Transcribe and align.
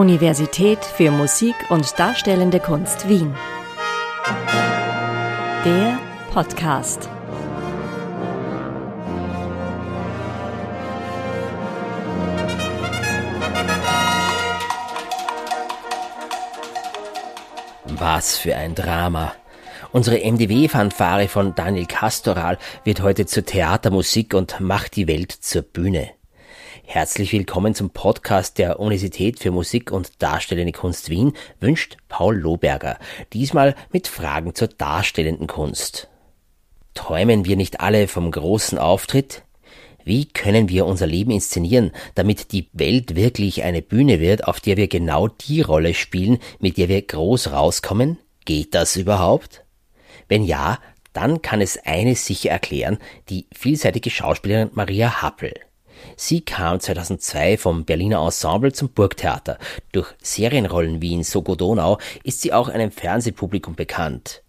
Universität 0.00 0.82
für 0.82 1.10
Musik 1.10 1.54
und 1.68 1.98
Darstellende 1.98 2.58
Kunst 2.58 3.06
Wien. 3.06 3.34
Der 5.62 5.98
Podcast. 6.32 7.06
Was 17.84 18.38
für 18.38 18.56
ein 18.56 18.74
Drama. 18.74 19.34
Unsere 19.92 20.16
MDW-Fanfare 20.24 21.28
von 21.28 21.54
Daniel 21.54 21.84
Castoral 21.84 22.56
wird 22.84 23.02
heute 23.02 23.26
zur 23.26 23.44
Theatermusik 23.44 24.32
und 24.32 24.60
macht 24.60 24.96
die 24.96 25.06
Welt 25.06 25.30
zur 25.30 25.60
Bühne. 25.60 26.19
Herzlich 26.92 27.32
willkommen 27.32 27.72
zum 27.72 27.90
Podcast 27.90 28.58
der 28.58 28.80
Universität 28.80 29.38
für 29.38 29.52
Musik 29.52 29.92
und 29.92 30.20
Darstellende 30.20 30.72
Kunst 30.72 31.08
Wien, 31.08 31.34
wünscht 31.60 31.98
Paul 32.08 32.36
Lohberger. 32.36 32.98
Diesmal 33.32 33.76
mit 33.92 34.08
Fragen 34.08 34.56
zur 34.56 34.66
darstellenden 34.66 35.46
Kunst. 35.46 36.08
Träumen 36.94 37.44
wir 37.44 37.54
nicht 37.54 37.78
alle 37.78 38.08
vom 38.08 38.32
großen 38.32 38.76
Auftritt? 38.76 39.44
Wie 40.02 40.26
können 40.26 40.68
wir 40.68 40.84
unser 40.84 41.06
Leben 41.06 41.30
inszenieren, 41.30 41.92
damit 42.16 42.50
die 42.50 42.68
Welt 42.72 43.14
wirklich 43.14 43.62
eine 43.62 43.82
Bühne 43.82 44.18
wird, 44.18 44.48
auf 44.48 44.58
der 44.58 44.76
wir 44.76 44.88
genau 44.88 45.28
die 45.28 45.60
Rolle 45.60 45.94
spielen, 45.94 46.40
mit 46.58 46.76
der 46.76 46.88
wir 46.88 47.02
groß 47.02 47.52
rauskommen? 47.52 48.18
Geht 48.46 48.74
das 48.74 48.96
überhaupt? 48.96 49.64
Wenn 50.26 50.42
ja, 50.42 50.80
dann 51.12 51.40
kann 51.40 51.60
es 51.60 51.78
eines 51.78 52.26
sicher 52.26 52.50
erklären, 52.50 52.98
die 53.28 53.46
vielseitige 53.52 54.10
Schauspielerin 54.10 54.70
Maria 54.72 55.22
Happel. 55.22 55.54
Sie 56.16 56.40
kam 56.40 56.80
2002 56.80 57.56
vom 57.58 57.84
Berliner 57.84 58.22
Ensemble 58.24 58.72
zum 58.72 58.90
Burgtheater. 58.90 59.58
Durch 59.92 60.08
Serienrollen 60.22 61.02
wie 61.02 61.14
in 61.14 61.24
Sogo 61.24 61.56
Donau 61.56 61.98
ist 62.24 62.40
sie 62.40 62.52
auch 62.52 62.68
einem 62.68 62.90
Fernsehpublikum 62.90 63.74
bekannt. 63.74 64.42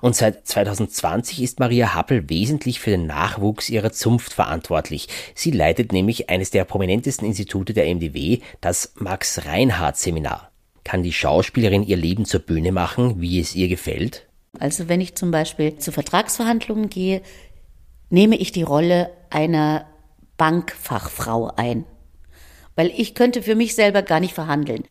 Und 0.00 0.16
seit 0.16 0.46
2020 0.46 1.42
ist 1.42 1.60
Maria 1.60 1.94
Happel 1.94 2.28
wesentlich 2.28 2.80
für 2.80 2.90
den 2.90 3.06
Nachwuchs 3.06 3.68
ihrer 3.68 3.92
Zunft 3.92 4.32
verantwortlich. 4.32 5.08
Sie 5.34 5.50
leitet 5.50 5.92
nämlich 5.92 6.30
eines 6.30 6.50
der 6.50 6.64
prominentesten 6.64 7.26
Institute 7.26 7.72
der 7.72 7.92
MDW, 7.92 8.40
das 8.60 8.92
Max 8.96 9.46
Reinhardt 9.46 9.96
Seminar. 9.96 10.50
Kann 10.84 11.02
die 11.02 11.12
Schauspielerin 11.12 11.84
ihr 11.84 11.96
Leben 11.96 12.24
zur 12.24 12.40
Bühne 12.40 12.72
machen, 12.72 13.20
wie 13.20 13.40
es 13.40 13.54
ihr 13.54 13.68
gefällt? 13.68 14.26
Also 14.58 14.88
wenn 14.88 15.00
ich 15.00 15.14
zum 15.14 15.30
Beispiel 15.30 15.78
zu 15.78 15.92
Vertragsverhandlungen 15.92 16.90
gehe, 16.90 17.22
nehme 18.10 18.36
ich 18.36 18.52
die 18.52 18.62
Rolle 18.62 19.10
einer 19.30 19.86
Bankfachfrau 20.42 21.52
ein. 21.54 21.84
Weil 22.74 22.90
ich 22.96 23.14
könnte 23.14 23.42
für 23.42 23.54
mich 23.54 23.76
selber 23.76 24.02
gar 24.02 24.18
nicht 24.18 24.34
verhandeln. 24.34 24.88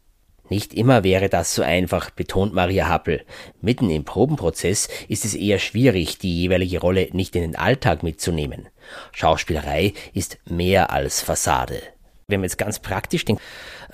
Nicht 0.47 0.73
immer 0.73 1.03
wäre 1.03 1.27
das 1.27 1.53
so 1.53 1.61
einfach, 1.61 2.09
betont 2.09 2.53
Maria 2.53 2.87
Happel. 2.87 3.25
Mitten 3.59 3.89
im 3.89 4.05
Probenprozess 4.05 4.87
ist 5.09 5.25
es 5.25 5.35
eher 5.35 5.59
schwierig, 5.59 6.17
die 6.19 6.43
jeweilige 6.43 6.79
Rolle 6.79 7.09
nicht 7.11 7.35
in 7.35 7.41
den 7.41 7.57
Alltag 7.57 8.01
mitzunehmen. 8.01 8.69
Schauspielerei 9.11 9.91
ist 10.13 10.37
mehr 10.45 10.91
als 10.91 11.21
Fassade. 11.21 11.81
Wenn 12.29 12.39
man 12.39 12.45
jetzt 12.45 12.57
ganz 12.57 12.79
praktisch 12.79 13.25
denkt, 13.25 13.41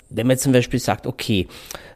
wenn 0.09 0.27
man 0.27 0.37
zum 0.37 0.53
Beispiel 0.53 0.79
sagt, 0.79 1.05
okay, 1.05 1.47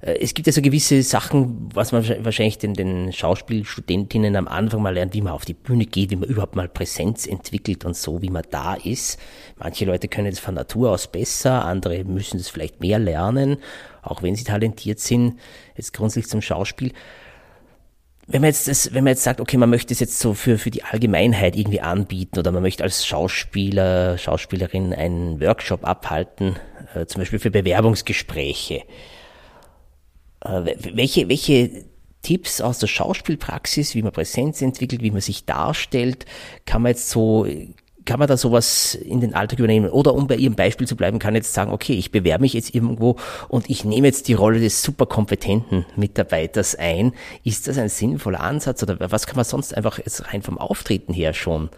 äh, 0.02 0.18
es 0.20 0.34
gibt 0.34 0.48
ja 0.48 0.54
so 0.54 0.62
gewisse 0.62 1.02
Sachen, 1.04 1.70
was 1.74 1.92
man 1.92 2.08
wahrscheinlich 2.24 2.58
den, 2.58 2.74
den 2.74 3.14
Schauspielstudentinnen 3.14 4.36
am 4.36 4.48
Anfang 4.48 4.82
mal 4.82 4.94
lernt, 4.94 5.14
wie 5.14 5.22
man 5.22 5.34
auf 5.34 5.46
die 5.46 5.54
Bühne 5.54 5.86
geht, 5.86 6.12
wie 6.12 6.16
man 6.16 6.30
überhaupt 6.30 6.56
mal 6.56 6.68
Präsenz 6.68 7.26
entwickelt 7.26 7.86
und 7.86 7.96
so, 7.96 8.22
wie 8.22 8.30
man 8.30 8.44
da 8.50 8.74
ist. 8.74 9.20
Manche 9.58 9.86
Leute 9.86 10.08
können 10.08 10.30
das 10.30 10.40
von 10.40 10.56
Natur 10.56 10.92
aus 10.92 11.08
besser, 11.08 11.66
andere 11.66 12.04
müssen 12.04 12.38
das 12.38 12.50
vielleicht 12.50 12.82
mehr 12.82 13.00
lernen, 13.00 13.58
auch 14.02 14.24
wenn 14.24 14.36
sie 14.36 14.44
talentiert 14.44 15.00
sind, 15.00 15.40
jetzt 15.76 15.94
grundsätzlich 15.94 16.30
zum 16.30 16.42
Schauspiel 16.42 16.92
wenn 18.32 18.42
man 18.42 18.50
jetzt 18.50 18.68
das, 18.68 18.94
wenn 18.94 19.04
man 19.04 19.12
jetzt 19.12 19.24
sagt, 19.24 19.42
okay, 19.42 19.58
man 19.58 19.70
möchte 19.70 19.94
es 19.94 20.00
jetzt 20.00 20.20
so 20.20 20.34
für, 20.34 20.58
für 20.58 20.72
die 20.72 20.84
Allgemeinheit 20.84 21.56
irgendwie 21.56 21.82
anbieten 21.82 22.40
oder 22.40 22.52
man 22.52 22.62
möchte 22.62 22.84
als 22.84 23.06
Schauspieler, 23.06 24.18
Schauspielerin 24.18 24.94
einen 24.94 25.42
Workshop 25.42 25.86
abhalten, 25.86 26.56
äh, 26.96 27.06
zum 27.06 27.20
Beispiel 27.22 27.40
für 27.40 27.52
Bewerbungsgespräche. 27.52 28.84
Äh, 30.46 30.76
welche, 30.94 31.30
welche 31.30 31.86
Tipps 32.22 32.62
aus 32.62 32.80
der 32.80 32.88
Schauspielpraxis, 32.88 33.96
wie 33.96 34.02
man 34.02 34.12
Präsenz 34.12 34.62
entwickelt, 34.62 35.02
wie 35.02 35.12
man 35.12 35.22
sich 35.22 35.46
darstellt, 35.46 36.26
kann 36.66 36.84
man 36.84 36.92
jetzt 36.92 37.10
so 37.10 37.46
kann 38.06 38.20
man 38.20 38.28
da 38.28 38.38
sowas 38.38 38.96
in 38.96 39.22
den 39.22 39.34
Alltag 39.34 39.60
übernehmen? 39.60 39.90
Oder 39.90 40.14
um 40.14 40.28
bei 40.28 40.36
Ihrem 40.36 40.56
Beispiel 40.56 40.88
zu 40.88 40.96
bleiben, 40.96 41.20
kann 41.20 41.36
jetzt 41.36 41.54
sagen, 41.54 41.72
okay, 41.72 41.94
ich 41.94 42.12
bewerbe 42.12 42.42
mich 42.42 42.54
jetzt 42.54 42.74
irgendwo 42.74 43.18
und 43.48 43.70
ich 43.70 43.86
nehme 43.86 44.08
jetzt 44.08 44.28
die 44.28 44.34
Rolle 44.34 44.60
des 44.60 44.82
superkompetenten 44.82 45.86
Mitarbeiters 45.96 46.76
ein. 46.76 47.14
Ist 47.44 47.68
das 47.68 47.78
ein 47.78 47.90
sinnvoller 47.90 48.42
Ansatz 48.42 48.82
oder 48.84 49.12
was 49.12 49.28
kann 49.28 49.36
man 49.36 49.46
sonst 49.46 49.76
einfach 49.76 49.98
jetzt 50.00 50.32
rein 50.34 50.42
vom 50.42 50.58
Auftreten 50.58 51.14
her 51.14 51.34
schon 51.34 51.70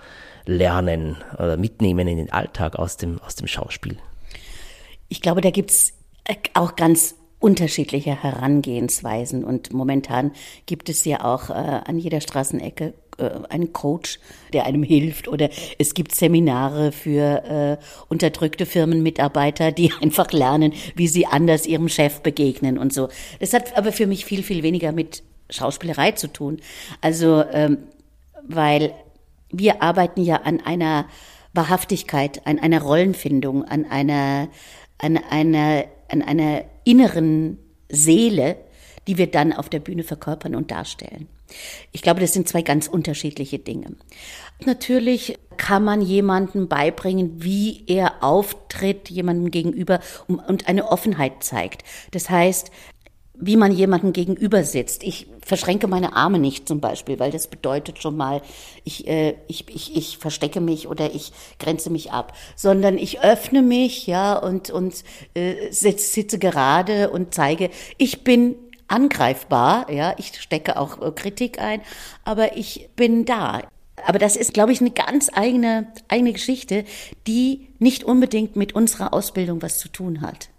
lernen 0.45 1.17
oder 1.33 1.57
mitnehmen 1.57 2.07
in 2.07 2.17
den 2.17 2.31
Alltag 2.31 2.75
aus 2.75 2.97
dem, 2.97 3.19
aus 3.21 3.35
dem 3.35 3.47
Schauspiel? 3.47 3.97
Ich 5.09 5.21
glaube, 5.21 5.41
da 5.41 5.51
gibt's 5.51 5.93
auch 6.53 6.75
ganz 6.75 7.15
unterschiedliche 7.39 8.23
Herangehensweisen 8.23 9.43
und 9.43 9.73
momentan 9.73 10.31
gibt 10.65 10.87
es 10.87 11.03
ja 11.03 11.25
auch 11.25 11.49
äh, 11.49 11.53
an 11.53 11.99
jeder 11.99 12.21
Straßenecke 12.21 12.93
einen 13.19 13.73
Coach, 13.73 14.19
der 14.53 14.65
einem 14.65 14.83
hilft 14.83 15.27
oder 15.27 15.49
es 15.77 15.93
gibt 15.93 16.15
Seminare 16.15 16.91
für 16.91 17.79
äh, 17.79 17.85
unterdrückte 18.09 18.65
Firmenmitarbeiter, 18.65 19.71
die 19.71 19.91
einfach 20.01 20.31
lernen, 20.31 20.73
wie 20.95 21.07
sie 21.07 21.25
anders 21.25 21.65
ihrem 21.65 21.89
Chef 21.89 22.21
begegnen 22.21 22.77
und 22.77 22.93
so. 22.93 23.09
Das 23.39 23.53
hat 23.53 23.77
aber 23.77 23.91
für 23.91 24.07
mich 24.07 24.25
viel, 24.25 24.43
viel 24.43 24.63
weniger 24.63 24.91
mit 24.91 25.23
Schauspielerei 25.49 26.11
zu 26.11 26.27
tun. 26.27 26.59
Also, 27.01 27.43
ähm, 27.51 27.79
weil 28.47 28.93
wir 29.51 29.81
arbeiten 29.81 30.21
ja 30.21 30.37
an 30.37 30.59
einer 30.61 31.05
Wahrhaftigkeit, 31.53 32.45
an 32.45 32.59
einer 32.59 32.81
Rollenfindung, 32.81 33.63
an 33.63 33.85
einer, 33.85 34.49
an 34.97 35.17
einer, 35.29 35.85
an 36.09 36.21
einer 36.21 36.63
inneren 36.83 37.59
Seele, 37.89 38.57
die 39.07 39.17
wir 39.17 39.27
dann 39.27 39.53
auf 39.53 39.69
der 39.69 39.79
Bühne 39.79 40.03
verkörpern 40.03 40.55
und 40.55 40.71
darstellen. 40.71 41.27
Ich 41.91 42.01
glaube, 42.01 42.21
das 42.21 42.33
sind 42.33 42.47
zwei 42.47 42.61
ganz 42.61 42.87
unterschiedliche 42.87 43.59
Dinge. 43.59 43.95
Natürlich 44.65 45.37
kann 45.57 45.83
man 45.83 46.01
jemandem 46.01 46.67
beibringen, 46.67 47.43
wie 47.43 47.83
er 47.87 48.23
auftritt, 48.23 49.09
jemandem 49.09 49.51
gegenüber 49.51 49.99
und 50.27 50.67
eine 50.67 50.89
Offenheit 50.89 51.43
zeigt. 51.43 51.83
Das 52.11 52.29
heißt, 52.29 52.71
wie 53.35 53.57
man 53.57 53.71
jemandem 53.71 54.13
gegenüber 54.13 54.63
sitzt. 54.63 55.03
Ich 55.03 55.27
verschränke 55.41 55.87
meine 55.87 56.15
Arme 56.15 56.37
nicht 56.37 56.67
zum 56.67 56.79
Beispiel, 56.79 57.19
weil 57.19 57.31
das 57.31 57.47
bedeutet 57.47 57.99
schon 58.01 58.15
mal, 58.15 58.41
ich, 58.83 59.07
äh, 59.07 59.35
ich, 59.47 59.65
ich, 59.73 59.95
ich 59.95 60.17
verstecke 60.17 60.61
mich 60.61 60.87
oder 60.87 61.13
ich 61.13 61.33
grenze 61.59 61.89
mich 61.89 62.11
ab, 62.11 62.33
sondern 62.55 62.97
ich 62.97 63.21
öffne 63.21 63.63
mich, 63.63 64.05
ja, 64.05 64.37
und, 64.37 64.69
und 64.69 65.03
äh, 65.33 65.71
sitze, 65.71 66.05
sitze 66.05 66.37
gerade 66.37 67.09
und 67.09 67.33
zeige, 67.33 67.71
ich 67.97 68.23
bin 68.23 68.55
angreifbar, 68.87 69.89
ja, 69.91 70.15
ich 70.17 70.39
stecke 70.41 70.77
auch 70.77 71.01
äh, 71.01 71.11
Kritik 71.11 71.59
ein, 71.59 71.81
aber 72.23 72.57
ich 72.57 72.89
bin 72.95 73.25
da. 73.25 73.61
Aber 74.05 74.19
das 74.19 74.35
ist, 74.35 74.53
glaube 74.53 74.71
ich, 74.71 74.81
eine 74.81 74.91
ganz 74.91 75.29
eigene, 75.33 75.87
eigene 76.07 76.33
Geschichte, 76.33 76.83
die 77.27 77.69
nicht 77.79 78.03
unbedingt 78.03 78.55
mit 78.55 78.73
unserer 78.73 79.13
Ausbildung 79.13 79.61
was 79.61 79.79
zu 79.79 79.87
tun 79.87 80.21
hat. 80.21 80.49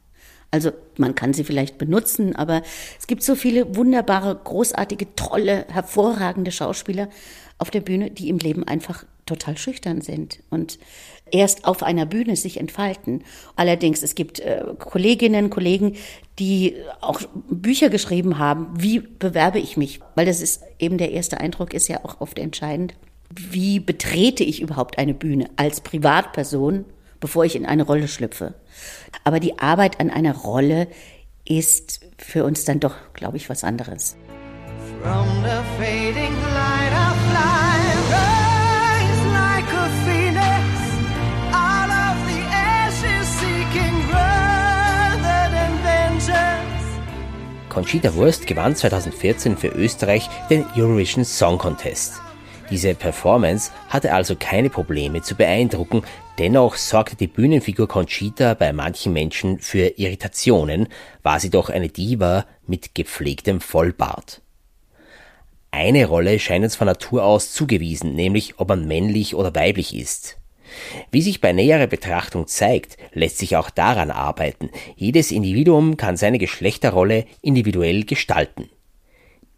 Also 0.51 0.71
man 0.99 1.17
kann 1.17 1.35
sie 1.35 1.43
vielleicht 1.43 1.79
benutzen, 1.79 2.37
aber 2.37 2.63
es 2.99 3.09
gibt 3.09 3.25
so 3.25 3.35
viele 3.35 3.75
wunderbare, 3.75 4.41
großartige, 4.43 5.17
tolle, 5.17 5.67
hervorragende 5.69 6.53
Schauspieler 6.53 7.09
auf 7.59 7.73
der 7.73 7.81
Bühne, 7.81 8.13
die 8.13 8.29
im 8.29 8.39
Leben 8.39 8.63
einfach 8.63 9.05
total 9.27 9.57
schüchtern 9.59 10.01
sind 10.01 10.45
und 10.51 10.79
erst 11.35 11.67
auf 11.67 11.83
einer 11.83 12.07
Bühne 12.07 12.37
sich 12.37 12.59
entfalten. 12.59 13.25
Allerdings, 13.57 14.03
es 14.03 14.15
gibt 14.15 14.41
äh, 14.41 14.63
Kolleginnen, 14.79 15.51
Kollegen, 15.51 15.97
die 16.39 16.77
auch 17.01 17.21
Bücher 17.51 17.91
geschrieben 17.91 18.39
haben, 18.39 18.69
wie 18.77 19.01
bewerbe 19.01 19.59
ich 19.59 19.77
mich? 19.77 20.01
Weil 20.15 20.27
das 20.27 20.41
ist 20.41 20.63
eben 20.79 20.97
der 20.97 21.13
erste 21.13 21.39
Eindruck 21.41 21.75
ist 21.75 21.89
ja 21.89 22.05
auch 22.05 22.21
oft 22.21 22.39
entscheidend. 22.39 22.95
Wie 23.31 23.81
betrete 23.81 24.45
ich 24.45 24.63
überhaupt 24.63 24.99
eine 24.99 25.15
Bühne 25.15 25.51
als 25.57 25.81
Privatperson 25.81 26.85
bevor 27.25 27.47
ich 27.47 27.57
in 27.57 27.65
eine 27.65 27.85
Rolle 27.85 28.07
schlüpfe. 28.07 28.53
Aber 29.25 29.41
die 29.41 29.59
Arbeit 29.59 29.99
an 29.99 30.11
einer 30.11 30.37
Rolle 30.37 30.89
ist 31.49 32.01
für 32.19 32.45
uns 32.45 32.67
dann 32.67 32.81
doch, 32.81 32.97
glaube 33.15 33.39
ich, 33.39 33.49
was 33.49 33.65
anderes. 33.65 34.15
From 35.01 35.27
the 35.43 35.63
fading 35.79 36.35
light 36.55 36.93
of 36.93 37.33
life, 37.33 37.64
Conchita 47.75 48.15
Wurst 48.15 48.47
gewann 48.47 48.77
2014 48.77 49.57
für 49.57 49.67
Österreich 49.67 50.31
den 50.49 50.65
Eurovision 50.77 51.25
Song 51.25 51.59
Contest. 51.59 52.15
Diese 52.71 52.95
Performance 52.95 53.73
hatte 53.89 54.15
also 54.15 54.37
keine 54.39 54.71
Probleme 54.71 55.23
zu 55.23 55.35
beeindrucken, 55.35 56.05
dennoch 56.39 56.77
sorgte 56.77 57.17
die 57.17 57.27
Bühnenfigur 57.27 57.89
Conchita 57.89 58.55
bei 58.55 58.73
manchen 58.73 59.13
Menschen 59.13 59.59
für 59.59 59.99
Irritationen, 59.99 60.87
war 61.25 61.41
sie 61.41 61.51
doch 61.51 61.69
eine 61.69 61.89
Diva 61.89 62.47
mit 62.65 62.95
gepflegtem 62.95 63.61
Vollbart. 63.61 64.41
Eine 65.73 66.07
Rolle 66.07 66.39
scheint 66.39 66.63
uns 66.63 66.77
von 66.77 66.87
Natur 66.87 67.25
aus 67.25 67.53
zugewiesen, 67.53 68.15
nämlich 68.15 68.61
ob 68.61 68.69
man 68.69 68.87
männlich 68.87 69.35
oder 69.35 69.53
weiblich 69.53 69.97
ist. 69.97 70.39
Wie 71.11 71.23
sich 71.23 71.41
bei 71.41 71.53
näherer 71.53 71.87
Betrachtung 71.87 72.47
zeigt, 72.47 72.97
lässt 73.13 73.39
sich 73.39 73.57
auch 73.57 73.71
daran 73.71 74.11
arbeiten. 74.11 74.71
Jedes 74.97 75.31
Individuum 75.31 75.97
kann 75.97 76.17
seine 76.17 76.39
Geschlechterrolle 76.39 77.27
individuell 77.43 78.05
gestalten. 78.05 78.69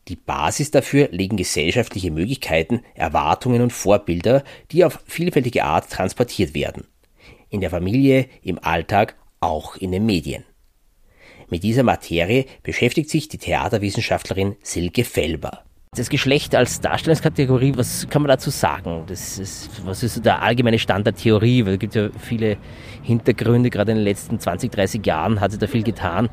Die 0.08 0.16
Basis 0.16 0.70
dafür 0.70 1.08
legen 1.10 1.36
gesellschaftliche 1.36 2.12
Möglichkeiten, 2.12 2.82
Erwartungen 2.94 3.60
und 3.60 3.72
Vorbilder, 3.72 4.44
die 4.70 4.84
auf 4.84 5.00
vielfältige 5.06 5.64
Art 5.64 5.90
transportiert 5.90 6.54
werden. 6.54 6.84
In 7.50 7.60
der 7.60 7.70
Familie, 7.70 8.26
im 8.42 8.62
Alltag, 8.62 9.16
auch 9.40 9.76
in 9.76 9.92
den 9.92 10.06
Medien. 10.06 10.44
Mit 11.48 11.62
dieser 11.62 11.82
Materie 11.82 12.46
beschäftigt 12.62 13.10
sich 13.10 13.28
die 13.28 13.38
Theaterwissenschaftlerin 13.38 14.56
Silke 14.62 15.04
Felber. 15.04 15.65
Das 15.92 16.10
Geschlecht 16.10 16.54
als 16.54 16.80
Darstellungskategorie, 16.80 17.72
was 17.76 18.06
kann 18.10 18.22
man 18.22 18.28
dazu 18.28 18.50
sagen? 18.50 19.04
Das 19.06 19.38
ist, 19.38 19.70
was 19.86 20.02
ist 20.02 20.24
der 20.24 20.42
allgemeine 20.42 20.78
Stand 20.78 21.06
der 21.06 21.14
Theorie? 21.14 21.64
Weil 21.64 21.74
es 21.74 21.78
gibt 21.78 21.94
ja 21.94 22.08
viele 22.18 22.58
Hintergründe, 23.02 23.70
gerade 23.70 23.92
in 23.92 23.98
den 23.98 24.04
letzten 24.04 24.38
20, 24.38 24.70
30 24.70 25.06
Jahren 25.06 25.40
hat 25.40 25.52
sich 25.52 25.60
da 25.60 25.66
viel 25.66 25.82
getan. 25.82 26.28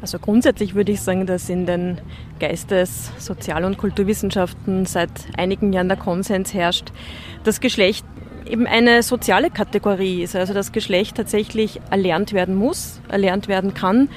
Also 0.00 0.18
grundsätzlich 0.18 0.74
würde 0.74 0.92
ich 0.92 1.00
sagen, 1.00 1.26
dass 1.26 1.48
in 1.48 1.66
den 1.66 2.00
Geistes-, 2.40 3.12
Sozial- 3.18 3.64
und 3.64 3.78
Kulturwissenschaften 3.78 4.84
seit 4.86 5.10
einigen 5.36 5.72
Jahren 5.72 5.88
der 5.88 5.96
Konsens 5.96 6.54
herrscht, 6.54 6.92
dass 7.44 7.60
Geschlecht 7.60 8.04
eben 8.52 8.66
eine 8.66 9.02
soziale 9.02 9.50
Kategorie 9.50 10.22
ist, 10.22 10.36
also 10.36 10.52
dass 10.52 10.72
Geschlecht 10.72 11.16
tatsächlich 11.16 11.80
erlernt 11.90 12.32
werden 12.32 12.54
muss, 12.54 13.00
erlernt 13.08 13.48
werden 13.48 13.72
kann 13.74 14.08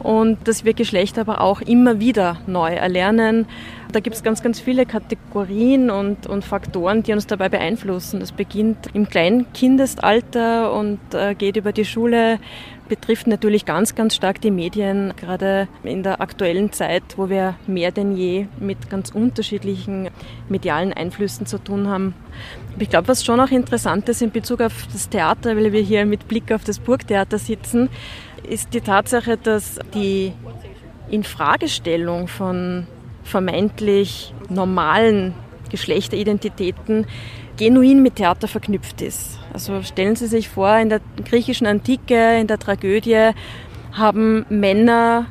und 0.00 0.46
dass 0.46 0.64
wir 0.64 0.74
Geschlecht 0.74 1.18
aber 1.18 1.40
auch 1.40 1.60
immer 1.60 1.98
wieder 1.98 2.38
neu 2.46 2.70
erlernen. 2.74 3.46
Da 3.90 4.00
gibt 4.00 4.14
es 4.14 4.22
ganz, 4.22 4.42
ganz 4.42 4.60
viele 4.60 4.84
Kategorien 4.84 5.90
und, 5.90 6.26
und 6.26 6.44
Faktoren, 6.44 7.02
die 7.02 7.14
uns 7.14 7.26
dabei 7.26 7.48
beeinflussen. 7.48 8.20
Das 8.20 8.32
beginnt 8.32 8.90
im 8.92 9.08
kleinen 9.08 9.50
Kindesalter 9.54 10.72
und 10.74 11.00
äh, 11.14 11.34
geht 11.34 11.56
über 11.56 11.72
die 11.72 11.86
Schule, 11.86 12.38
betrifft 12.88 13.26
natürlich 13.26 13.64
ganz, 13.64 13.94
ganz 13.94 14.14
stark 14.14 14.40
die 14.40 14.50
Medien, 14.50 15.14
gerade 15.16 15.68
in 15.82 16.02
der 16.02 16.20
aktuellen 16.20 16.72
Zeit, 16.72 17.02
wo 17.16 17.28
wir 17.28 17.56
mehr 17.66 17.92
denn 17.92 18.16
je 18.16 18.46
mit 18.58 18.90
ganz 18.90 19.10
unterschiedlichen 19.10 20.10
medialen 20.48 20.92
Einflüssen 20.92 21.46
zu 21.46 21.58
tun 21.58 21.88
haben. 21.88 22.14
Ich 22.78 22.90
glaube, 22.90 23.08
was 23.08 23.24
schon 23.24 23.40
auch 23.40 23.50
interessant 23.50 24.08
ist 24.08 24.22
in 24.22 24.30
Bezug 24.30 24.60
auf 24.60 24.86
das 24.92 25.08
Theater, 25.08 25.56
weil 25.56 25.72
wir 25.72 25.82
hier 25.82 26.06
mit 26.06 26.28
Blick 26.28 26.52
auf 26.52 26.64
das 26.64 26.78
Burgtheater 26.78 27.38
sitzen, 27.38 27.88
ist 28.48 28.72
die 28.74 28.80
Tatsache, 28.80 29.36
dass 29.36 29.78
die 29.94 30.32
Infragestellung 31.10 32.28
von 32.28 32.86
vermeintlich 33.24 34.32
normalen 34.48 35.34
Geschlechteridentitäten 35.70 37.06
genuin 37.58 38.02
mit 38.02 38.16
Theater 38.16 38.48
verknüpft 38.48 39.02
ist. 39.02 39.38
Also 39.52 39.82
stellen 39.82 40.16
Sie 40.16 40.26
sich 40.26 40.48
vor, 40.48 40.76
in 40.78 40.88
der 40.88 41.00
griechischen 41.24 41.66
Antike, 41.66 42.38
in 42.38 42.46
der 42.46 42.58
Tragödie 42.58 43.30
haben 43.92 44.46
Männer 44.48 45.26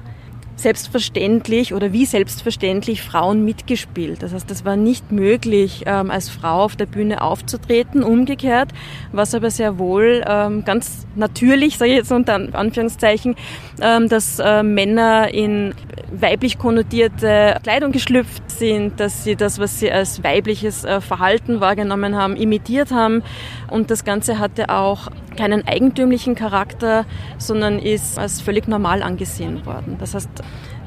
selbstverständlich 0.58 1.74
oder 1.74 1.94
wie 1.94 2.06
selbstverständlich 2.06 3.02
Frauen 3.02 3.46
mitgespielt. 3.46 4.24
Das 4.24 4.34
heißt, 4.34 4.50
es 4.52 4.66
war 4.66 4.76
nicht 4.76 5.12
möglich, 5.12 5.84
ähm, 5.86 6.12
als 6.12 6.30
Frau 6.30 6.64
auf 6.64 6.76
der 6.76 6.88
Bühne 6.88 7.22
aufzutreten, 7.22 8.04
umgekehrt, 8.04 8.70
was 9.12 9.34
aber 9.36 9.52
sehr 9.52 9.78
wohl 9.78 10.26
ähm, 10.28 10.66
ganz 10.66 11.06
natürlich, 11.16 11.78
sage 11.78 11.92
ich 11.92 11.98
jetzt 11.98 12.12
unter 12.12 12.54
Anführungszeichen, 12.54 13.36
ähm, 13.82 14.10
dass 14.10 14.40
äh, 14.40 14.64
Männer 14.64 15.34
in 15.34 15.74
weiblich 16.12 16.58
konnotierte 16.58 17.60
Kleidung 17.64 17.92
geschlüpft 17.92 18.50
sind, 18.50 19.00
dass 19.00 19.24
sie 19.24 19.36
das, 19.36 19.60
was 19.60 19.80
sie 19.80 19.92
als 19.92 20.24
weibliches 20.24 20.84
äh, 20.84 21.02
Verhalten 21.02 21.60
wahrgenommen 21.62 22.16
haben, 22.16 22.36
imitiert 22.36 22.92
haben. 22.92 23.24
Und 23.70 23.92
das 23.92 24.06
Ganze 24.06 24.40
hatte 24.40 24.70
auch 24.70 25.10
keinen 25.38 25.68
eigentümlichen 25.68 26.36
Charakter, 26.36 27.06
sondern 27.38 27.80
ist 27.80 28.18
als 28.18 28.42
völlig 28.42 28.68
normal 28.68 29.04
angesehen 29.04 29.66
worden. 29.66 29.98
Das 30.00 30.16
heißt, 30.16 30.30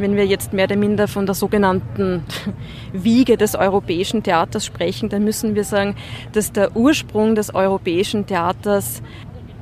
wenn 0.00 0.16
wir 0.16 0.26
jetzt 0.26 0.52
mehr 0.52 0.64
oder 0.64 0.76
minder 0.76 1.08
von 1.08 1.26
der 1.26 1.34
sogenannten 1.34 2.24
Wiege 2.92 3.36
des 3.36 3.54
europäischen 3.54 4.22
Theaters 4.22 4.64
sprechen, 4.64 5.08
dann 5.08 5.24
müssen 5.24 5.54
wir 5.54 5.64
sagen, 5.64 5.96
dass 6.32 6.52
der 6.52 6.76
Ursprung 6.76 7.34
des 7.34 7.54
europäischen 7.54 8.26
Theaters 8.26 9.02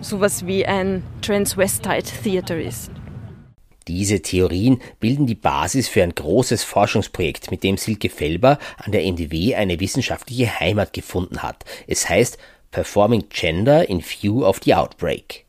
sowas 0.00 0.46
wie 0.46 0.64
ein 0.64 1.02
Transvestite 1.22 2.22
Theater 2.22 2.60
ist. 2.60 2.90
Diese 3.88 4.20
Theorien 4.20 4.82
bilden 5.00 5.26
die 5.26 5.34
Basis 5.34 5.88
für 5.88 6.02
ein 6.02 6.14
großes 6.14 6.62
Forschungsprojekt, 6.62 7.50
mit 7.50 7.64
dem 7.64 7.78
Silke 7.78 8.10
Felber 8.10 8.58
an 8.76 8.92
der 8.92 9.10
MDW 9.10 9.54
eine 9.54 9.80
wissenschaftliche 9.80 10.60
Heimat 10.60 10.92
gefunden 10.92 11.42
hat. 11.42 11.64
Es 11.86 12.08
heißt 12.08 12.36
Performing 12.70 13.24
Gender 13.30 13.88
in 13.88 14.02
View 14.02 14.44
of 14.44 14.60
the 14.62 14.74
Outbreak. 14.74 15.47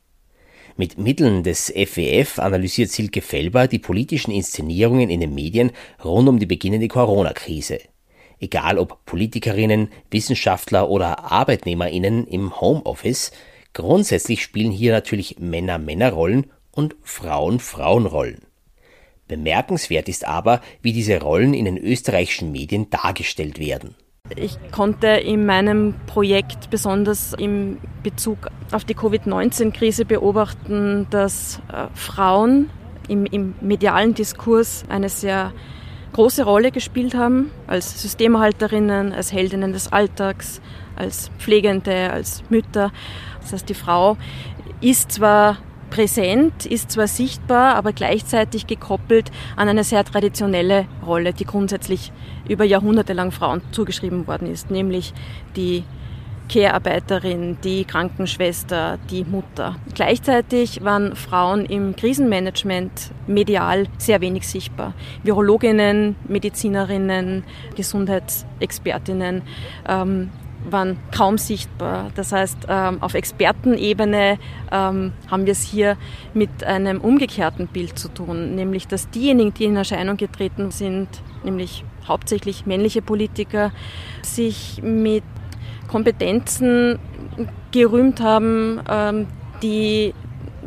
Mit 0.79 0.97
Mitteln 0.97 1.43
des 1.43 1.73
FWF 1.75 2.39
analysiert 2.39 2.89
Silke 2.89 3.21
Felber 3.21 3.67
die 3.67 3.79
politischen 3.79 4.31
Inszenierungen 4.31 5.09
in 5.09 5.19
den 5.19 5.35
Medien 5.35 5.71
rund 6.05 6.29
um 6.29 6.39
die 6.39 6.45
beginnende 6.45 6.87
Corona-Krise. 6.87 7.79
Egal 8.39 8.79
ob 8.79 9.03
Politikerinnen, 9.03 9.89
Wissenschaftler 10.09 10.87
oder 10.89 11.29
Arbeitnehmerinnen 11.33 12.25
im 12.27 12.61
Homeoffice, 12.61 13.33
grundsätzlich 13.73 14.41
spielen 14.41 14.71
hier 14.71 14.93
natürlich 14.93 15.37
Männer 15.37 15.79
Männerrollen 15.79 16.49
und 16.71 16.95
Frauen 17.03 17.59
Frauenrollen. 17.59 18.43
Bemerkenswert 19.27 20.07
ist 20.07 20.25
aber, 20.25 20.61
wie 20.81 20.93
diese 20.93 21.19
Rollen 21.19 21.53
in 21.53 21.65
den 21.65 21.77
österreichischen 21.77 22.53
Medien 22.53 22.89
dargestellt 22.89 23.59
werden. 23.59 23.95
Ich 24.35 24.57
konnte 24.71 25.07
in 25.07 25.45
meinem 25.45 25.95
Projekt 26.05 26.69
besonders 26.69 27.33
im 27.33 27.77
Bezug 28.03 28.49
auf 28.71 28.85
die 28.85 28.93
Covid-19-Krise 28.93 30.05
beobachten, 30.05 31.07
dass 31.09 31.61
äh, 31.71 31.87
Frauen 31.95 32.69
im, 33.07 33.25
im, 33.25 33.55
medialen 33.61 34.13
Diskurs 34.13 34.83
eine 34.87 35.09
sehr 35.09 35.51
große 36.13 36.43
Rolle 36.43 36.71
gespielt 36.71 37.15
haben, 37.15 37.51
als 37.67 38.01
Systemhalterinnen, 38.01 39.13
als 39.13 39.31
Heldinnen 39.31 39.73
des 39.73 39.91
Alltags, 39.91 40.61
als 40.95 41.31
Pflegende, 41.39 42.11
als 42.11 42.43
Mütter. 42.49 42.91
Das 43.41 43.53
heißt, 43.53 43.69
die 43.69 43.73
Frau 43.73 44.17
ist 44.81 45.11
zwar 45.11 45.57
präsent, 45.89 46.65
ist 46.65 46.91
zwar 46.91 47.07
sichtbar, 47.07 47.75
aber 47.75 47.93
gleichzeitig 47.93 48.67
gekoppelt 48.67 49.31
an 49.55 49.69
eine 49.69 49.83
sehr 49.83 50.03
traditionelle 50.03 50.85
Rolle, 51.05 51.33
die 51.33 51.45
grundsätzlich 51.45 52.11
über 52.47 52.65
Jahrhunderte 52.65 53.13
lang 53.13 53.31
Frauen 53.31 53.61
zugeschrieben 53.71 54.27
worden 54.27 54.51
ist, 54.51 54.71
nämlich 54.71 55.13
die 55.55 55.83
Care-Arbeiterin, 56.49 57.57
die 57.63 57.85
Krankenschwester, 57.85 58.97
die 59.09 59.23
Mutter. 59.23 59.75
Gleichzeitig 59.93 60.83
waren 60.83 61.15
Frauen 61.15 61.65
im 61.65 61.95
Krisenmanagement 61.95 63.11
medial 63.27 63.85
sehr 63.99 64.19
wenig 64.19 64.47
sichtbar. 64.47 64.93
Virologinnen, 65.23 66.15
Medizinerinnen, 66.27 67.43
Gesundheitsexpertinnen 67.75 69.43
ähm, 69.87 70.31
waren 70.69 70.97
kaum 71.15 71.37
sichtbar. 71.37 72.11
Das 72.15 72.31
heißt, 72.31 72.67
ähm, 72.67 73.01
auf 73.01 73.13
Expertenebene 73.13 74.37
ähm, 74.71 75.13
haben 75.29 75.45
wir 75.45 75.51
es 75.51 75.63
hier 75.63 75.97
mit 76.33 76.63
einem 76.63 77.01
umgekehrten 77.01 77.67
Bild 77.67 77.97
zu 77.97 78.09
tun, 78.09 78.55
nämlich 78.55 78.87
dass 78.87 79.09
diejenigen, 79.09 79.53
die 79.53 79.65
in 79.65 79.75
Erscheinung 79.75 80.17
getreten 80.17 80.71
sind, 80.71 81.07
nämlich 81.43 81.83
hauptsächlich 82.07 82.65
männliche 82.65 83.01
Politiker, 83.01 83.71
sich 84.21 84.81
mit 84.83 85.23
Kompetenzen 85.87 86.99
gerühmt 87.71 88.21
haben, 88.21 88.81
ähm, 88.89 89.27
die 89.61 90.13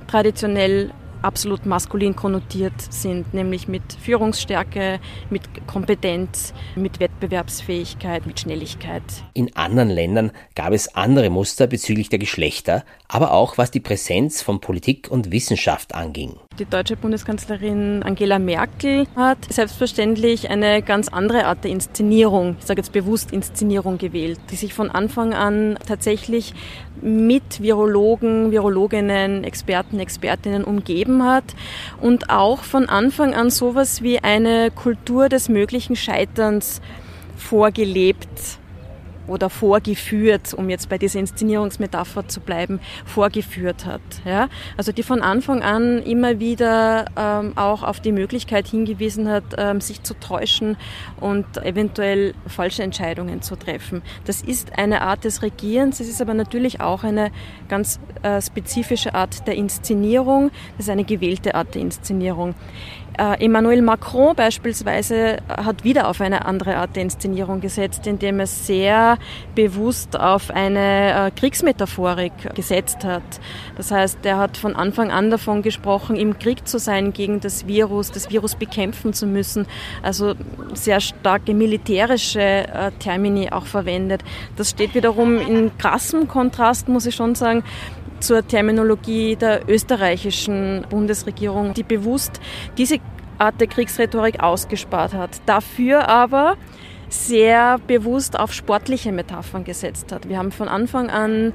traditionell 0.07 0.91
absolut 1.23 1.67
maskulin 1.67 2.17
konnotiert 2.17 2.75
sind, 2.91 3.35
nämlich 3.35 3.69
mit 3.69 3.83
Führungsstärke, 4.01 5.01
mit 5.31 5.43
Kompetenz, 5.67 6.53
mit 6.77 7.01
Wettbewerbsfähigkeit, 7.01 8.27
mit 8.27 8.41
Schnelligkeit. 8.41 9.03
In 9.35 9.55
anderen 9.57 9.91
Ländern 9.91 10.33
gab 10.55 10.73
es 10.73 10.95
andere 10.95 11.31
Muster 11.31 11.67
bezüglich 11.67 12.09
der 12.09 12.19
Geschlechter, 12.19 12.85
aber 13.09 13.33
auch 13.33 13.59
was 13.59 13.71
die 13.71 13.81
Präsenz 13.81 14.43
von 14.43 14.61
Politik 14.61 15.11
und 15.11 15.31
Wissenschaft 15.33 15.95
anging. 15.95 16.37
Die 16.59 16.67
deutsche 16.67 16.97
Bundeskanzlerin 16.97 18.03
Angela 18.03 18.39
Merkel 18.39 19.07
hat 19.17 19.51
selbstverständlich 19.51 20.51
eine 20.51 20.83
ganz 20.83 21.09
andere 21.09 21.47
Art 21.47 21.65
der 21.65 21.71
Inszenierung, 21.71 22.57
ich 22.59 22.67
sage 22.67 22.81
jetzt 22.81 22.93
bewusst 22.93 23.33
Inszenierung 23.33 23.97
gewählt, 23.97 24.39
die 24.51 24.57
sich 24.57 24.75
von 24.75 24.91
Anfang 24.91 25.33
an 25.33 25.79
tatsächlich 25.87 26.53
mit 27.03 27.61
Virologen, 27.61 28.51
Virologinnen, 28.51 29.45
Experten, 29.45 29.99
Expertinnen 29.99 30.65
umgeben 30.65 31.25
hat 31.25 31.45
und 32.01 32.31
auch 32.31 32.63
von 32.63 32.89
Anfang 32.89 33.35
an 33.35 33.51
sowas 33.51 34.03
wie 34.03 34.21
eine 34.21 34.71
Kultur 34.71 35.29
des 35.29 35.49
möglichen 35.49 35.97
Scheiterns 35.97 36.81
vorgelebt 37.37 38.59
oder 39.27 39.51
vorgeführt, 39.51 40.55
um 40.55 40.69
jetzt 40.69 40.89
bei 40.89 40.99
dieser 40.99 41.21
Inszenierungsmetapher 41.21 42.29
zu 42.29 42.41
bleiben, 42.41 42.81
vorgeführt 43.05 43.87
hat. 43.87 44.01
Ja? 44.25 44.49
Also 44.77 44.93
die 44.93 45.03
von 45.03 45.23
Anfang 45.23 45.63
an 45.63 46.03
immer 46.03 46.41
wieder 46.41 47.07
ähm, 47.17 47.53
auch 47.57 47.83
auf 47.83 48.01
die 48.01 48.13
Möglichkeit 48.13 48.67
hingewiesen 48.67 49.29
hat, 49.29 49.45
ähm, 49.57 49.81
sich 49.81 50.03
zu 50.03 50.15
täuschen 50.15 50.77
und 51.21 51.47
eventuell 51.59 52.35
falsche 52.47 52.83
Entscheidungen 52.83 53.43
zu 53.43 53.57
treffen. 53.57 54.03
Das 54.25 54.43
ist 54.43 54.79
eine 54.79 55.03
Art 55.03 55.25
des 55.25 55.43
Regierens, 55.43 56.01
es 56.01 56.09
ist 56.09 56.21
aber 56.21 56.35
natürlich 56.35 56.81
auch 56.81 57.05
eine 57.05 57.31
ganz 57.69 58.01
äh, 58.23 58.41
spezifische 58.41 59.15
Art 59.15 59.47
der 59.47 59.55
Inszenierung, 59.55 60.51
das 60.77 60.87
ist 60.87 60.91
eine 60.91 61.05
gewählte 61.05 61.55
Art 61.55 61.75
der 61.75 61.83
Inszenierung. 61.83 62.55
Äh, 63.19 63.45
Emmanuel 63.45 63.83
Macron 63.83 64.35
beispielsweise 64.35 65.39
hat 65.49 65.85
wieder 65.85 66.09
auf 66.09 66.21
eine 66.21 66.47
andere 66.47 66.77
Art 66.77 66.97
der 66.97 67.03
Inszenierung 67.03 67.61
gesetzt, 67.61 68.07
indem 68.07 68.41
er 68.41 68.47
sehr 68.47 69.19
bewusst 69.55 70.19
auf 70.19 70.51
eine 70.51 71.27
äh, 71.27 71.31
Kriegsmetaphorik 71.31 72.33
gesetzt 72.55 73.05
hat. 73.05 73.23
Das 73.77 73.91
heißt, 73.91 74.19
er 74.25 74.39
hat 74.39 74.57
von 74.57 74.77
Anfang 74.77 75.11
an 75.11 75.31
davon 75.31 75.61
gesprochen, 75.63 76.17
im 76.17 76.39
Krieg 76.39 76.67
zu 76.67 76.79
sein 76.79 77.13
gegen 77.13 77.41
das 77.41 77.67
Virus, 77.67 78.11
das 78.11 78.31
Virus 78.31 78.55
bekämpfen 78.55 79.13
zu 79.13 79.27
müssen. 79.27 79.67
Also 80.03 80.35
sehr 80.73 81.01
starke 81.01 81.53
militärische 81.53 82.41
äh, 82.41 82.93
Termini 82.99 83.51
auch 83.51 83.67
verwendet. 83.67 84.23
Das 84.57 84.71
steht 84.71 84.95
wiederum 84.95 85.39
in 85.39 85.77
krassem 85.77 86.29
Kontrast, 86.29 86.89
muss 86.89 87.05
ich 87.05 87.15
schon 87.15 87.35
sagen, 87.35 87.63
zur 88.23 88.47
Terminologie 88.47 89.37
der 89.37 89.69
österreichischen 89.69 90.87
Bundesregierung, 90.89 91.75
die 91.75 91.83
bewusst 91.83 92.41
diese 92.79 92.99
Art 93.39 93.61
der 93.61 93.67
Kriegsrhetorik 93.67 94.43
ausgespart 94.43 95.15
hat. 95.15 95.41
Dafür 95.47 96.09
aber 96.09 96.57
sehr 97.09 97.79
bewusst 97.87 98.39
auf 98.39 98.53
sportliche 98.53 99.13
Metaphern 99.13 99.65
gesetzt 99.65 100.13
hat. 100.13 100.29
Wir 100.29 100.39
haben 100.39 100.53
von 100.53 100.69
Anfang 100.69 101.11
an 101.11 101.53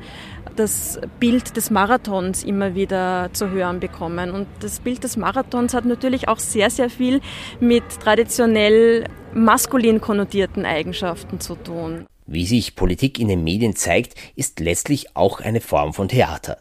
das 0.56 1.00
Bild 1.20 1.56
des 1.56 1.72
Marathons 1.72 2.44
immer 2.44 2.76
wieder 2.76 3.30
zu 3.34 3.50
hören 3.50 3.80
bekommen. 3.80 4.32
Und 4.32 4.48
das 4.60 4.80
Bild 4.80 5.04
des 5.04 5.18
Marathons 5.18 5.74
hat 5.74 5.86
natürlich 5.86 6.28
auch 6.28 6.40
sehr, 6.40 6.70
sehr 6.70 6.90
viel 6.90 7.22
mit 7.60 7.84
traditionell 8.02 9.06
maskulin 9.34 10.02
konnotierten 10.02 10.66
Eigenschaften 10.66 11.40
zu 11.40 11.56
tun. 11.56 12.06
Wie 12.30 12.46
sich 12.46 12.76
Politik 12.76 13.20
in 13.20 13.30
den 13.30 13.46
Medien 13.46 13.78
zeigt, 13.78 14.16
ist 14.36 14.60
letztlich 14.60 15.16
auch 15.16 15.40
eine 15.40 15.62
Form 15.62 15.94
von 15.94 16.10
Theater. 16.10 16.58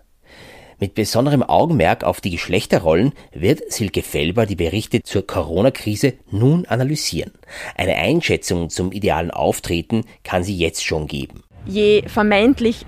Mit 0.78 0.94
besonderem 0.94 1.42
Augenmerk 1.42 2.04
auf 2.04 2.20
die 2.20 2.30
Geschlechterrollen 2.30 3.12
wird 3.32 3.72
Silke 3.72 4.02
Felber 4.02 4.46
die 4.46 4.54
Berichte 4.54 5.02
zur 5.02 5.26
Corona-Krise 5.26 6.12
nun 6.30 6.66
analysieren. 6.66 7.32
Eine 7.74 7.96
Einschätzung 7.96 8.70
zum 8.70 8.92
idealen 8.92 9.32
Auftreten 9.32 10.04
kann 10.22 10.44
sie 10.44 10.56
jetzt 10.56 10.84
schon 10.84 11.08
geben. 11.08 11.42
Je 11.64 12.04
vermeintlich 12.06 12.86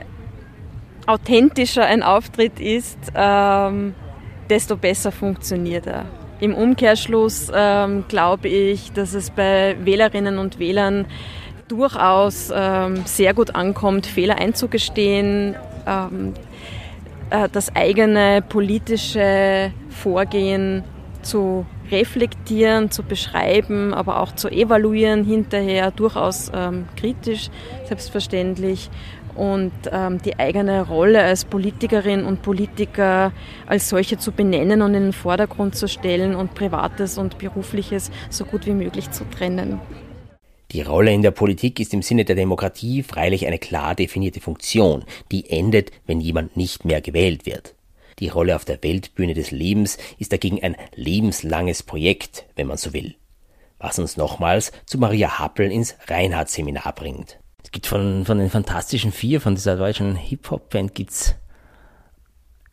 authentischer 1.07 1.85
ein 1.85 2.05
Auftritt 2.05 2.61
ist, 2.61 2.99
ähm, 3.17 3.95
desto 4.51 4.77
besser 4.77 5.11
funktioniert 5.11 5.89
er. 5.89 6.05
Im 6.39 6.55
Umkehrschluss 6.55 7.51
ähm, 7.53 8.05
glaube 8.07 8.47
ich, 8.47 8.93
dass 8.93 9.15
es 9.15 9.31
bei 9.31 9.77
Wählerinnen 9.85 10.39
und 10.39 10.61
Wählern 10.61 11.07
durchaus 11.69 12.51
ähm, 12.55 13.03
sehr 13.05 13.35
gut 13.35 13.55
ankommt, 13.55 14.07
Fehler 14.07 14.37
einzugestehen, 14.39 15.55
ähm, 15.87 16.35
äh, 17.31 17.49
das 17.51 17.75
eigene 17.77 18.43
politische 18.43 19.73
Vorgehen 19.91 20.85
zu 21.23 21.67
reflektieren, 21.91 22.91
zu 22.91 23.03
beschreiben, 23.03 23.95
aber 23.95 24.21
auch 24.21 24.35
zu 24.35 24.49
evaluieren 24.49 25.25
hinterher, 25.25 25.91
durchaus 25.91 26.51
ähm, 26.55 26.87
kritisch, 26.97 27.51
selbstverständlich. 27.87 28.91
Und 29.35 29.73
ähm, 29.93 30.21
die 30.21 30.37
eigene 30.37 30.85
Rolle 30.85 31.23
als 31.23 31.45
Politikerin 31.45 32.25
und 32.25 32.43
Politiker 32.43 33.31
als 33.67 33.89
solche 33.89 34.19
zu 34.19 34.33
benennen 34.33 34.83
und 34.83 34.95
in 34.95 35.05
den 35.05 35.13
Vordergrund 35.13 35.77
zu 35.77 35.87
stellen 35.87 36.35
und 36.35 36.55
Privates 36.55 37.19
und 37.19 37.39
Berufliches 37.39 38.11
so 38.31 38.45
gut 38.45 38.67
wie 38.67 38.73
möglich 38.73 39.13
zu 39.13 39.23
trennen. 39.31 39.81
Die 40.73 40.83
Rolle 40.83 41.15
in 41.15 41.23
der 41.23 41.31
Politik 41.31 41.81
ist 41.81 41.95
im 41.95 42.03
Sinne 42.03 42.27
der 42.27 42.37
Demokratie 42.37 43.03
freilich 43.03 43.47
eine 43.47 43.59
klar 43.59 43.95
definierte 43.95 44.41
Funktion, 44.41 45.05
die 45.33 45.49
endet, 45.49 45.93
wenn 46.07 46.21
jemand 46.21 46.59
nicht 46.59 46.85
mehr 46.85 47.01
gewählt 47.01 47.47
wird. 47.47 47.75
Die 48.19 48.29
Rolle 48.29 48.55
auf 48.55 48.67
der 48.67 48.83
Weltbühne 48.83 49.33
des 49.33 49.51
Lebens 49.51 49.97
ist 50.19 50.33
dagegen 50.33 50.63
ein 50.63 50.77
lebenslanges 50.95 51.83
Projekt, 51.83 52.45
wenn 52.55 52.67
man 52.67 52.77
so 52.77 52.93
will. 52.93 53.15
Was 53.79 53.99
uns 53.99 54.19
nochmals 54.19 54.73
zu 54.85 54.99
Maria 54.99 55.39
Happel 55.39 55.73
ins 55.73 55.97
Reinhardt-Seminar 56.07 56.95
bringt. 56.95 57.39
Es 57.65 57.71
gibt 57.71 57.87
von, 57.87 58.27
von 58.27 58.39
den 58.39 58.51
Fantastischen 58.51 59.13
Vier, 59.13 59.41
von 59.41 59.55
dieser 59.55 59.77
deutschen 59.77 60.17
Hip-Hop-Band, 60.17 60.95
gibt's 60.95 61.35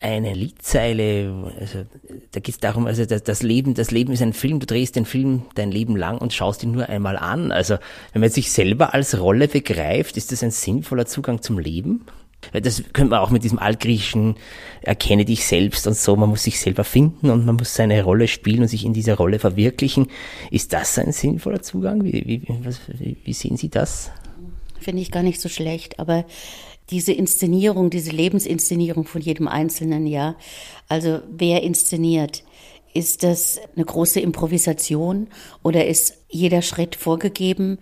eine 0.06 0.34
Liedzeile, 0.34 1.52
also 1.58 1.84
da 2.30 2.40
geht 2.40 2.54
es 2.54 2.60
darum, 2.60 2.86
also 2.86 3.04
das, 3.04 3.24
das, 3.24 3.42
Leben, 3.42 3.74
das 3.74 3.90
Leben 3.90 4.12
ist 4.12 4.22
ein 4.22 4.32
Film, 4.32 4.60
du 4.60 4.66
drehst 4.66 4.94
den 4.94 5.04
Film 5.04 5.42
dein 5.56 5.72
Leben 5.72 5.96
lang 5.96 6.18
und 6.18 6.32
schaust 6.32 6.62
ihn 6.62 6.70
nur 6.70 6.88
einmal 6.88 7.16
an. 7.16 7.50
Also 7.50 7.76
wenn 8.12 8.20
man 8.20 8.30
sich 8.30 8.52
selber 8.52 8.94
als 8.94 9.18
Rolle 9.18 9.48
begreift, 9.48 10.16
ist 10.16 10.30
das 10.30 10.44
ein 10.44 10.52
sinnvoller 10.52 11.06
Zugang 11.06 11.42
zum 11.42 11.58
Leben? 11.58 12.06
Das 12.52 12.84
könnte 12.92 13.10
man 13.10 13.18
auch 13.18 13.30
mit 13.30 13.42
diesem 13.42 13.58
altgriechischen 13.58 14.36
erkenne 14.82 15.24
dich 15.24 15.44
selbst 15.44 15.88
und 15.88 15.96
so, 15.96 16.14
man 16.14 16.28
muss 16.28 16.44
sich 16.44 16.60
selber 16.60 16.84
finden 16.84 17.30
und 17.30 17.44
man 17.44 17.56
muss 17.56 17.74
seine 17.74 18.04
Rolle 18.04 18.28
spielen 18.28 18.62
und 18.62 18.68
sich 18.68 18.84
in 18.84 18.92
dieser 18.92 19.16
Rolle 19.16 19.40
verwirklichen. 19.40 20.06
Ist 20.52 20.72
das 20.72 20.96
ein 20.98 21.10
sinnvoller 21.10 21.62
Zugang? 21.62 22.04
Wie, 22.04 22.12
wie, 22.26 22.42
was, 22.62 22.80
wie, 22.86 23.16
wie 23.24 23.32
sehen 23.32 23.56
Sie 23.56 23.70
das? 23.70 24.12
Finde 24.78 25.02
ich 25.02 25.10
gar 25.10 25.24
nicht 25.24 25.40
so 25.40 25.48
schlecht, 25.48 25.98
aber 25.98 26.26
diese 26.90 27.12
Inszenierung, 27.12 27.90
diese 27.90 28.10
Lebensinszenierung 28.10 29.04
von 29.04 29.20
jedem 29.20 29.48
Einzelnen, 29.48 30.06
ja. 30.06 30.36
Also 30.88 31.20
wer 31.28 31.62
inszeniert? 31.62 32.44
Ist 32.94 33.22
das 33.22 33.60
eine 33.74 33.84
große 33.84 34.20
Improvisation 34.20 35.26
oder 35.62 35.86
ist 35.86 36.14
jeder 36.28 36.62
Schritt 36.62 36.96
vorgegeben? 36.96 37.78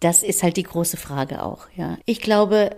Das 0.00 0.22
ist 0.22 0.42
halt 0.42 0.56
die 0.56 0.62
große 0.62 0.96
Frage 0.96 1.42
auch, 1.42 1.66
ja. 1.76 1.98
Ich 2.06 2.20
glaube, 2.20 2.76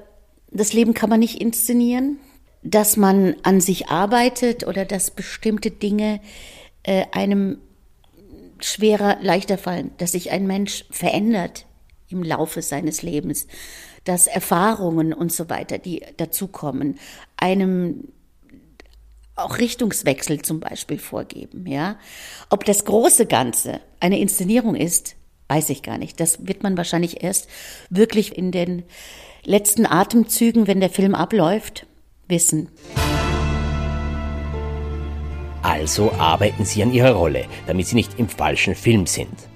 das 0.51 0.73
Leben 0.73 0.95
kann 0.95 1.11
man 1.11 1.21
nicht 1.21 1.41
inszenieren, 1.41 2.19
dass 2.63 2.97
man 2.97 3.37
an 3.43 3.61
sich 3.61 3.89
arbeitet 3.89 4.67
oder 4.67 4.85
dass 4.85 5.11
bestimmte 5.11 5.71
Dinge 5.71 6.21
äh, 6.83 7.05
einem 7.13 7.59
schwerer, 8.59 9.19
leichter 9.23 9.57
fallen, 9.57 9.93
dass 9.99 10.13
sich 10.13 10.31
ein 10.31 10.47
Mensch 10.47 10.85
verändert 10.91 11.67
im 12.09 12.23
Laufe 12.23 12.61
seines 12.61 13.03
Lebens 13.03 13.47
dass 14.11 14.27
Erfahrungen 14.27 15.13
und 15.13 15.33
so 15.33 15.49
weiter, 15.49 15.79
die 15.79 16.03
dazukommen, 16.17 16.99
einem 17.37 18.09
auch 19.37 19.59
Richtungswechsel 19.59 20.43
zum 20.43 20.59
Beispiel 20.59 20.99
vorgeben, 20.99 21.65
ja. 21.69 21.97
Ob 22.51 22.65
das 22.65 22.85
große 22.85 23.27
Ganze 23.27 23.79
eine 24.01 24.19
Inszenierung 24.19 24.75
ist, 24.75 25.15
weiß 25.47 25.71
ich 25.71 25.85
gar 25.85 25.97
nicht. 25.97 26.19
Das 26.19 26.45
wird 26.45 26.65
man 26.65 26.77
wahrscheinlich 26.77 27.23
erst 27.23 27.49
wirklich 27.89 28.37
in 28.37 28.51
den 28.51 28.83
letzten 29.45 29.87
Atemzügen, 29.87 30.67
wenn 30.67 30.81
der 30.81 30.91
Film 30.91 31.15
abläuft, 31.15 31.87
wissen. 32.27 32.69
Also 35.63 36.11
arbeiten 36.15 36.65
Sie 36.65 36.83
an 36.83 36.93
Ihrer 36.93 37.13
Rolle, 37.13 37.45
damit 37.69 37.87
Sie 37.87 37.95
nicht 37.95 38.19
im 38.19 38.29
falschen 38.29 38.75
Film 38.75 39.07
sind. 39.07 39.50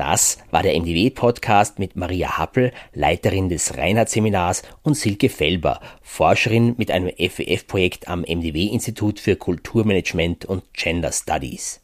Das 0.00 0.38
war 0.50 0.62
der 0.62 0.80
MDW-Podcast 0.80 1.78
mit 1.78 1.94
Maria 1.94 2.38
Happel, 2.38 2.72
Leiterin 2.94 3.50
des 3.50 3.76
Reinhardt-Seminars 3.76 4.62
und 4.82 4.94
Silke 4.94 5.28
Felber, 5.28 5.78
Forscherin 6.00 6.74
mit 6.78 6.90
einem 6.90 7.10
FWF-Projekt 7.10 8.08
am 8.08 8.22
MDW-Institut 8.22 9.20
für 9.20 9.36
Kulturmanagement 9.36 10.46
und 10.46 10.72
Gender 10.72 11.12
Studies. 11.12 11.82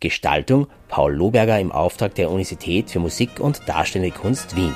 Gestaltung 0.00 0.66
Paul 0.88 1.12
Lohberger 1.12 1.60
im 1.60 1.72
Auftrag 1.72 2.14
der 2.14 2.30
Universität 2.30 2.90
für 2.90 3.00
Musik 3.00 3.38
und 3.38 3.68
Darstellende 3.68 4.16
Kunst 4.16 4.56
Wien. 4.56 4.74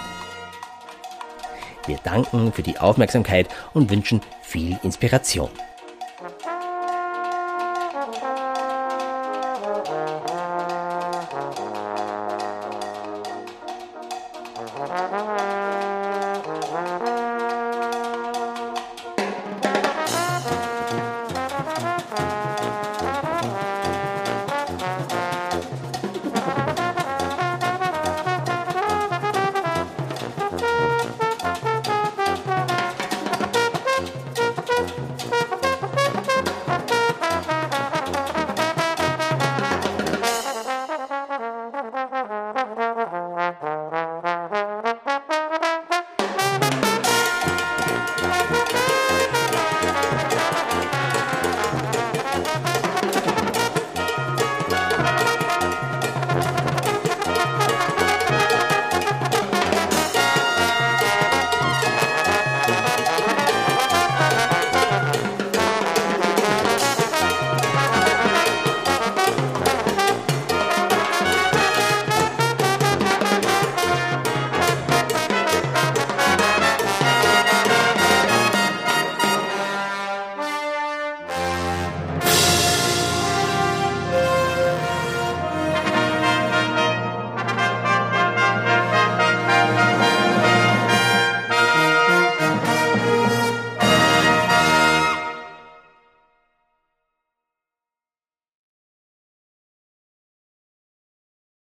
Wir 1.87 1.97
danken 2.04 2.52
für 2.52 2.62
die 2.62 2.76
Aufmerksamkeit 2.76 3.49
und 3.73 3.88
wünschen 3.88 4.21
viel 4.42 4.78
Inspiration. 4.83 5.49